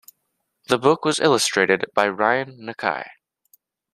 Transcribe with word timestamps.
The 0.65 0.79
book 0.79 1.05
was 1.05 1.19
illustrated 1.19 1.85
by 1.93 2.07
Ryan 2.07 2.57
Nakai. 2.59 3.07